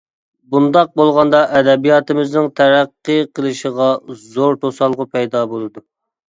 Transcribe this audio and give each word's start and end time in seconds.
بۇنداق 0.53 0.87
بولغاندا 1.01 1.41
ئەدەبىياتىمىزنىڭ 1.59 2.47
تەرەققىي 2.61 3.21
قىلىشىغا 3.41 3.91
زور 4.23 4.59
توسالغۇ 4.65 5.07
پەيدا 5.13 5.45
بولىدۇ. 5.55 5.87